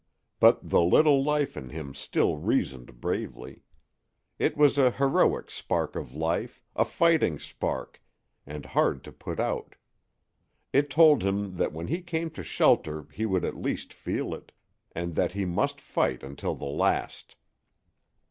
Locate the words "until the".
16.23-16.65